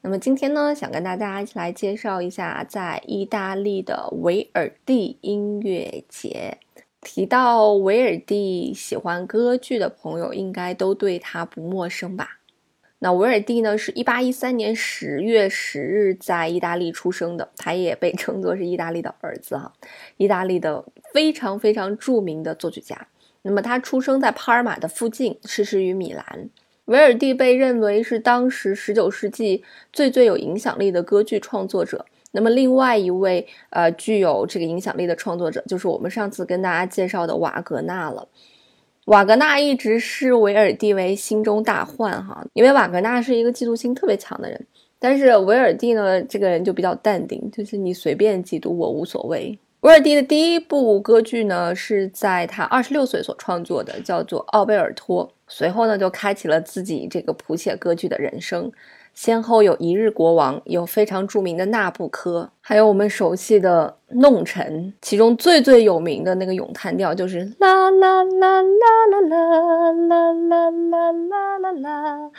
[0.00, 6.58] 那么今天呢，想跟大家一起来介绍一下在意大利的维尔蒂音乐节。
[7.00, 12.38] 提到维尔蒂，喜欢歌剧的朋友应该都对他不陌生吧？
[13.00, 19.72] 那维尔蒂呢，是一八一三年十月十日在意大利出生的，他也被称作是意大利的儿子哈，
[20.16, 23.06] 意大利的非常非常著名的作曲家。
[23.42, 26.50] 那么他出生在帕尔马的附近，逝世于米兰。
[26.88, 32.04] 维尔蒂被认为是当时十九世纪最最有影响力的歌剧创作者。
[32.30, 38.26] 那么，另外一位呃具有这个影响力的创作者，就是我们上次跟大家介绍的瓦格纳了。
[39.04, 44.66] 瓦格纳一直视维尔蒂为心中大患哈，因为瓦格纳是一个嫉妒心特别强的人。
[44.98, 49.58] 但是维尔蒂呢，这个人就比较淡定，就是你随便嫉妒我无所谓。
[49.80, 55.26] 维尔蒂的第一部歌剧呢，是在他二十六岁所创作的，叫做《奥贝尔托》。
[55.48, 58.70] 随后呢，就开启了自己这个谱写歌剧的人生，
[59.14, 64.92] 先后有一日国王，有非常著名的纳布科，还有我们熟悉的弄臣。
[65.00, 72.30] 其中最最有名的那个咏叹调就是啦啦啦啦啦啦啦啦啦啦啦。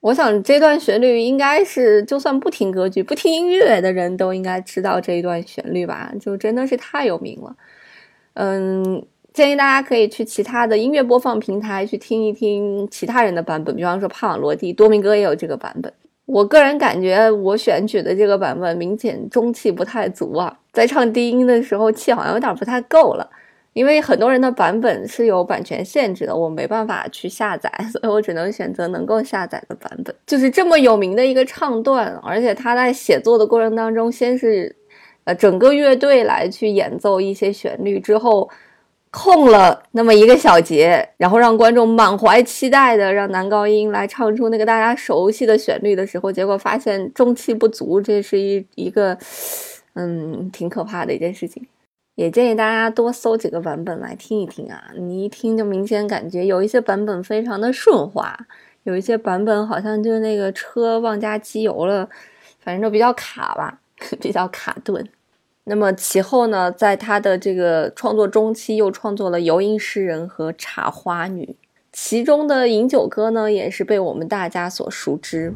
[0.00, 6.12] 我想这段旋律应该是，就算不听歌剧、不听音乐的人都应该知道这一段旋律吧？
[6.20, 7.56] 就真的是太有名了。
[8.34, 15.92] 嗯，建议大家可以去其他的音乐播放平台去听一听其他人的版本，比方说帕瓦罗蒂、多明戈也有这个版本。
[16.26, 23.28] 我个人感觉，我选取的这个版本明显中气不太足啊，在唱低音的时候气好像有点不太够了。
[23.76, 30.14] 因为很多人的版本是有版权限制的，我没办法去下载， 所以我只能选择能够下载的版本。
[30.26, 34.74] 就是这么有名的一个唱段，而且他在写作的过程当中，先是，
[35.24, 38.48] 呃，整个乐队来去演奏一些旋律，之后
[39.10, 49.18] 空了那么一个小节，然后让观众满怀期待的让男高音来唱出那个大家熟悉的旋律的时候，结果发现中气不足，这是一一个，
[49.96, 51.62] 嗯，挺可怕的一件事情。
[52.16, 54.90] 也建议大家多搜几个版本来听一听啊！
[54.96, 58.34] 你一听就明显感觉有一些版本非常的顺滑，
[58.84, 62.08] 有一些版本好像就那个车忘加机油了，
[62.58, 63.80] 反正就比较卡吧，
[64.18, 65.06] 比较卡顿。
[65.64, 71.44] 那么其后呢，在他的这个创作中期，又创作了《游吟诗人》和《茶花女》，
[71.92, 75.52] 其中的《饮酒歌》呢，也是被我们大家所熟知。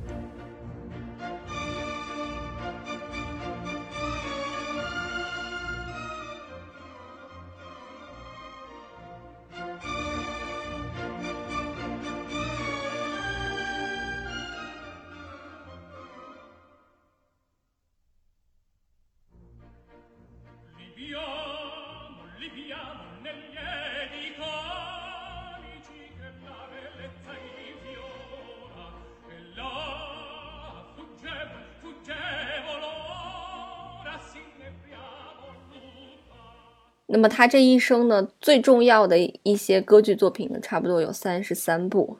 [37.12, 42.16] 那么他这一生呢，最重要的一些歌剧作品呢，差不多有三十三部。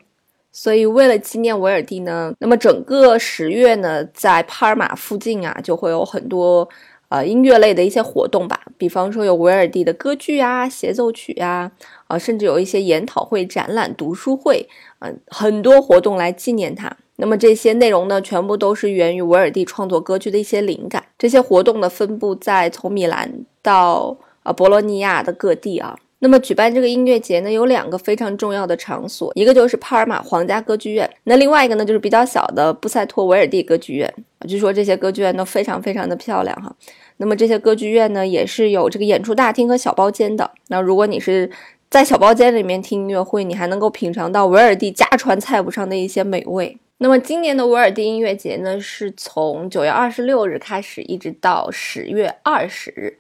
[0.51, 6.69] 所以为了纪念维尔蒂呢，那么整个十月呢，在帕尔马附近啊，就会有很多
[7.10, 8.59] 呃音乐类的一些活动吧。
[8.78, 11.71] 比方说有维尔蒂的歌剧啊、协奏曲呀，
[12.07, 14.66] 啊，甚至有一些研讨会、展览、读书会，
[15.01, 16.91] 嗯，很多活动来纪念他。
[17.16, 21.04] 那么这些内容呢，全部都是源于维尔蒂创作歌剧的一些灵感。
[21.18, 24.16] 这些活动呢，分布在从米兰到。
[24.42, 34.10] 啊，博洛尼亚的各地啊，那么举办这个音乐节呢，有两个非常重要的场所，一个就是帕尔马皇家歌剧院，那另外一个呢就是比较小的布塞托维尔蒂歌剧院。
[34.48, 36.75] 据说这些歌剧院都非常非常的漂亮哈。
[37.19, 40.51] 那么这些歌剧院呢，也是有这个演出大厅和小包间的。
[40.69, 41.51] 那如果你是
[41.91, 46.77] 在小包间里面听音乐会，你还能够品尝到维尔蒂家传菜谱上的一些美味。
[46.98, 53.19] 那么今年的维尔蒂音乐节呢，是从九月二十六日开始，一直到十月二十日。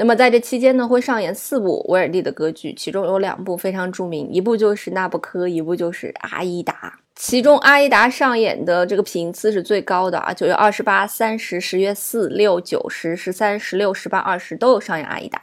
[0.00, 6.72] 那么在这期间呢，会上演四部威尔第的歌剧，其中有两部非常著名，一部就是《纳布科》，一部就是《阿依达》。
[7.16, 15.36] 其中《阿依达》上演的这个频次是最高的啊，九月二十八、三十、十月四、六、九、十、十三、十六、十八、二十都有上演《阿依达》，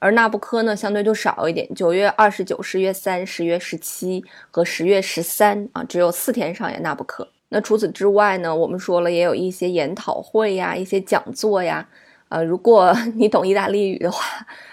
[0.00, 7.22] 而《纳布科》呢相对就少一点，九月二十九、十月三、十月十七和十月十三啊，只有四天上演《纳布科》。
[7.50, 11.86] 那除此之外呢，我们说了也有一些研讨会呀，一些讲座呀。
[12.30, 14.24] 呃，如果 你懂意大利语的话，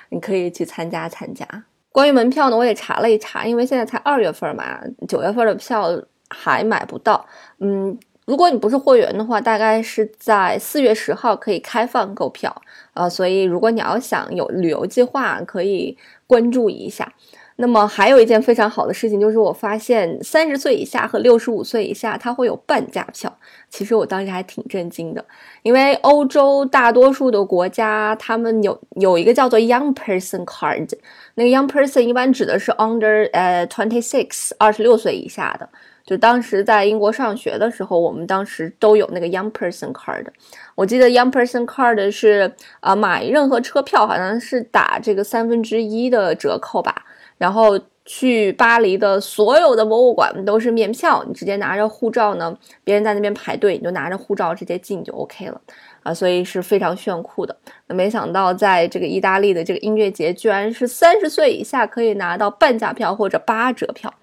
[0.09, 1.45] 你可以去参加参加。
[1.91, 5.89] 关于门票呢，我也查了一查，因为现在才二月份嘛，九月份的票
[6.29, 7.25] 还买不到。
[7.59, 12.61] 嗯，如果你不是会员的话，大概是在四月十号可以开放购票
[12.93, 13.09] 呃。
[13.09, 17.11] 所以如果你要想有旅游计划，可以关注一下。
[17.59, 23.35] 那么还有一件非常好的事情，就是我发现三十岁以下和六十五岁以下，它会有半价票。
[23.69, 25.25] 其实我当时还挺震惊的，
[25.63, 30.87] 因为欧洲大多数的国家，他们有有一个叫做 Young Person Card，
[31.33, 35.67] 那个 Young Person 一般指的是 under 呃 twenty six 二十六岁以下的。
[36.05, 40.27] 就当时在英国上学的时候，我们当时都有那个 Young Person Card。
[40.75, 47.03] 我记得 Young Person Card 是啊，买任何车票好像是打这个三分之一的折扣吧。
[47.37, 55.61] 然后去巴黎的所有的博物馆都是免票，你直接拿着护照呢，别人在那边排队，你就拿着护照直接进就 OK 了
[56.03, 57.55] 啊，所以是非常炫酷的。
[57.87, 64.13] 那没想到在这个意大利的这个音乐节，居然是三十岁以下可以拿到半价票或者八折票，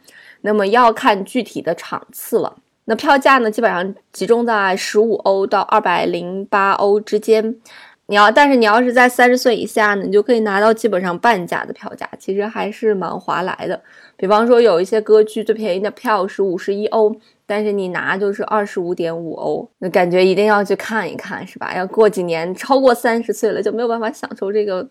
[0.41, 2.57] 那么要看具体的场次了。
[2.87, 7.57] 那票价呢，基本上集中在十五欧到二百零八欧之间。
[8.07, 13.81] 你要，但是你要是在三十岁以下呢，你就可以拿到基本上半价的票价，其实还是蛮划来的。
[14.17, 17.17] 比方说，有一些歌剧最便宜的票是五十一欧，
[17.47, 21.75] 但是你拿就是二十五点五欧，那感觉一定要去看一看，是吧？
[21.77, 24.87] 要过几年超过三十岁了，就没有办法享受这个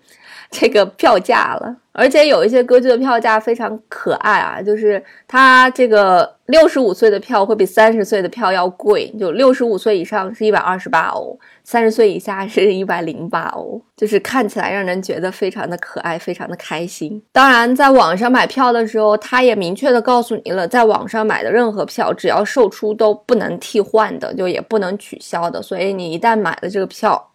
[0.52, 1.76] 这个票价了。
[1.96, 17.22] 而且有一些歌剧的票价非常可爱啊，就是它这个六十五岁的票会比三十岁的票要贵，就六十五岁以上是一百二十八欧，三十岁以下是一百零八欧，就是看起来让人觉得非常的可爱，非常的开心。
[17.32, 25.62] 当然，在网上买票的时候，他也明确的告诉你了，在网上买的任何票，只要售出都不能替换的，就也不能取消的。
[25.62, 27.32] 所以你一旦买了这个票，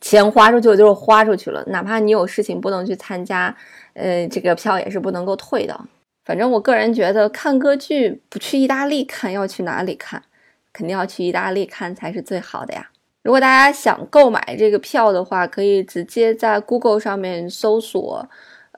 [0.00, 3.54] 钱花出去就是花出去了，哪怕你有事情不能去参加。
[3.94, 5.78] 呃，这个票也是不能够退的。
[6.24, 10.22] 反正我个人觉得，看歌剧不去意大利看，要去哪里看？
[10.72, 12.90] 肯定要去意大利看才是最好的呀。
[13.24, 18.28] 如果大家想购买这个票的话，可以直接在 Google 上面搜索，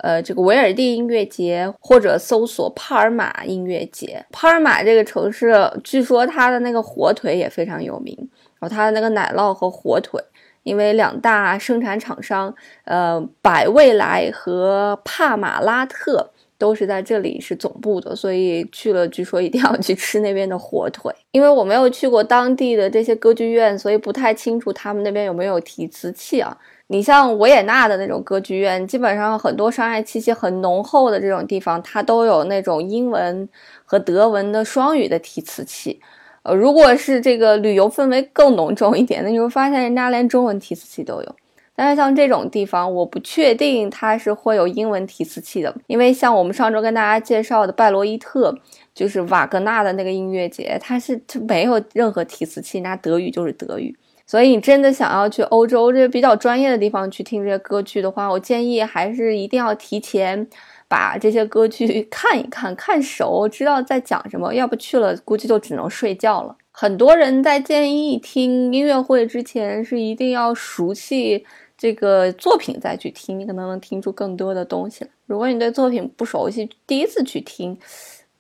[0.02, 4.24] 呃，这个维尔蒂音乐节，或者搜索帕尔马音乐节。
[4.30, 5.54] 帕尔马这个城市，
[5.84, 8.16] 据说它的那个火腿也非常有名，
[8.58, 10.22] 然后它的那个奶酪和火腿。
[10.62, 12.54] 因为两大生产厂商，
[12.84, 21.10] 呃，百味来和帕马拉特都是在这里是总部的，所以去了，据说一定要去吃那边的火腿。
[21.32, 26.54] 因为我没有去过当地的这些歌剧院，所以不太清楚他们那边有没有提词器啊。
[26.92, 33.48] 你像维也纳的那种歌剧院，基本上很多商业气息很浓厚的这种地方，它都有那种英文
[33.84, 36.00] 和德文的双语的提词器。
[36.42, 41.36] 呃，如果是这个旅游氛围更浓重一点，那你会发现人家连中文提词器都有。
[41.76, 48.52] 但是像这种地方，我不确定它是会有英文提词器的，因为像我们上周跟大家介绍的拜罗伊特，
[48.92, 53.96] 就是瓦格纳的那个音乐节，它是它没有任何提词器，那德语就是德语。
[54.30, 60.46] 所以你真的想要去欧洲这些比较专业的地方去听这些歌剧的话，我建议还是一定要提前。
[60.86, 64.52] 把这些歌剧 看一看，看熟，知道在讲什么。
[64.52, 66.56] 要不去了，估计就只能睡觉了。
[66.72, 71.44] 很多人在建议听音乐会之前，是一定要熟悉
[71.78, 75.10] 这个作品再去听，你可能能听出更多的东西来。
[75.26, 77.78] 如果你对作品不熟悉，第一次去听，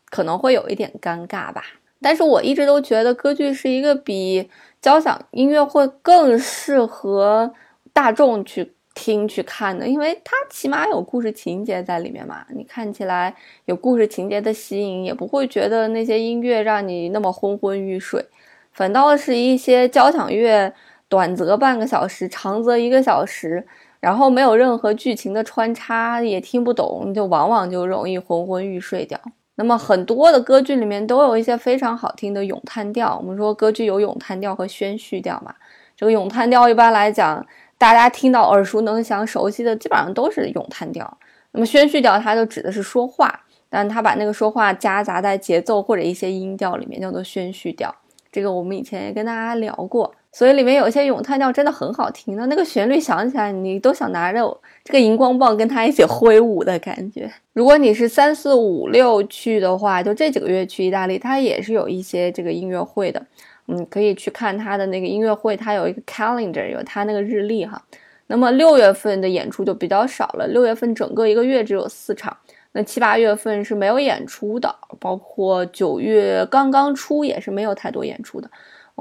[0.08, 1.62] 可能会有一点尴尬吧。
[2.00, 4.48] 但是我一直都觉得歌剧是一个比
[4.80, 7.52] 交响音乐会更适合
[7.92, 8.74] 大众去。
[8.92, 12.44] 听去看的，因为它起码有故事情节在里面嘛。
[12.50, 18.26] 你看起来有故事情节的吸引，也不会觉得那些音乐让你那么昏昏欲睡。
[18.72, 20.74] 反倒是一些交响乐，
[21.08, 23.64] 短则半个小时，长则一个小时，
[24.00, 29.18] 然后没有任何剧情的穿插，也听不懂，就往往就容易昏昏欲睡掉。
[29.60, 33.18] 那么很多的歌剧里面都有一些非常好听的咏叹调。
[33.18, 35.54] 我们说歌剧有咏叹调和宣叙调嘛。
[35.94, 37.46] 这个咏叹调一般来讲。
[37.76, 41.18] 大家听到耳熟能详、熟悉的，基本上都是咏叹调。
[41.52, 43.40] 那么宣叙调，它就指的是说话，
[43.70, 47.94] 但它把那个说话夹杂在节奏或者一些音调里面，叫做宣叙调。
[48.30, 57.30] 这个我们以前也跟大家聊过，所以里面有一些咏叹调真的很好听的，那个旋律响起来，你都想拿着这个荧光棒跟他一起挥舞的感觉。
[57.52, 63.20] 如果你是三四五六去的话，就这几个月去意大利，它也是有一些这个音乐会的，
[63.66, 67.82] 嗯，可以去看他的那个音乐会，它有一个 calendar，有他那个日历哈。
[68.28, 72.36] 那么六月份的演出就比较少了，六月份整个一个月只有四场。
[72.70, 78.48] 那七八月份是没有演出的，包括九月刚刚出也是没有太多演出的。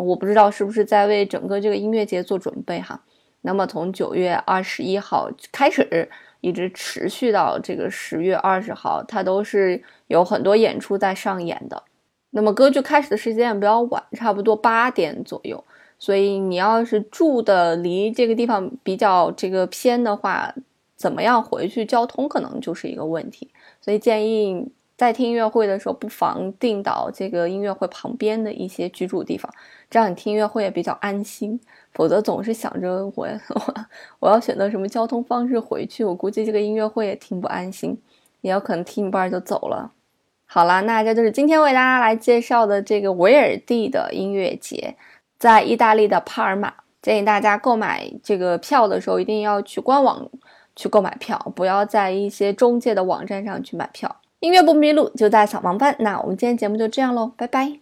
[0.02, 3.02] 我不知道是不是在为整个这个音乐节做准备哈。
[3.42, 6.10] 那么从九月二十一号开始，
[6.42, 11.84] 一直持续到这个十月二十号，它都是有很多演出在上演的。
[12.32, 15.64] 那么歌剧开始的时间也比较晚，差不多八点左右。
[15.98, 20.54] 所以你要是住的离这个地方比较这个偏的话，
[20.96, 23.50] 怎么样回去交通可能就是一个问题。
[23.82, 29.50] 所以建议在听音乐会的时候，不妨订到这个音乐会旁边的一些居住地方，
[29.90, 31.58] 这样你听音乐会也比较安心。
[31.94, 33.26] 否则总是想着我
[33.56, 33.76] 我
[34.20, 37.98] 我要选择什么交通方式回去，我估计这个音乐会也听不安心，
[38.42, 39.94] 也有可能听一半就走了。
[40.46, 44.98] 好啦，那这就是今天为大家来介绍的这个维尔蒂的音乐节。
[45.38, 50.30] 在意大利的帕尔马，建议大家购买这个票的时候，一定要去官网
[50.76, 54.19] 去购买票，不要在一些中介的网站上去买票。
[54.40, 55.96] 音乐不迷路，就在小盲班。
[56.00, 57.80] 那我们今天节目就这样喽，拜拜。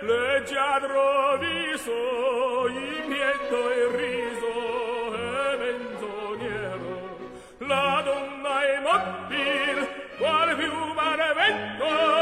[0.00, 7.18] leggia roviso il pietto e il riso e menzognero
[7.58, 9.88] la donna è mobile
[10.18, 12.18] qual più mare vento è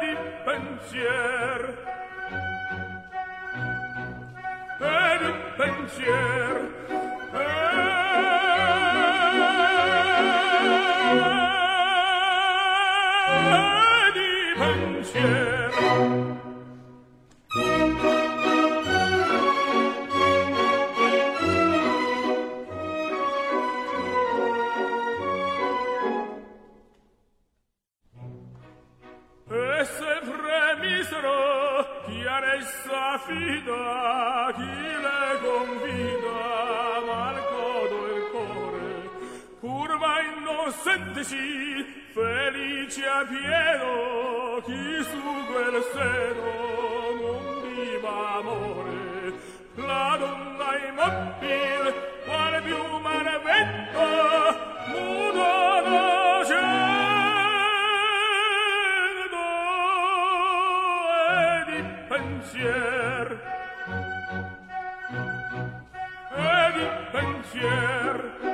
[0.00, 1.62] di pensier
[4.80, 6.47] è di pensier.
[14.92, 15.68] pensiero
[40.68, 45.20] consenteci felice a pieno chi su
[45.50, 46.44] quel seno
[47.20, 49.32] non viva amore.
[49.76, 51.94] La donna immobile
[52.26, 54.04] qual più maravento
[54.88, 56.60] mudo nocendo
[61.30, 63.26] e di pensier.
[66.36, 68.47] E di pensier.